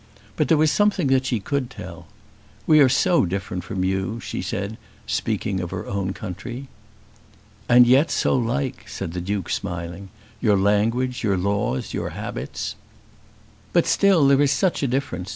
[0.35, 2.07] But there was something that she could tell.
[2.65, 6.69] "We are so different from you," she said, speaking of her own country.
[7.69, 10.09] "And yet so like," said the Duke, smiling;
[10.41, 12.73] "your language, your laws, your habits!"
[13.73, 15.29] "But still there is such a difference!